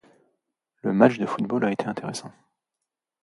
Le 0.81 0.93
match 0.93 1.19
de 1.19 1.27
football 1.27 1.63
a 1.63 1.71
été 1.71 1.85
intéressant. 1.85 2.31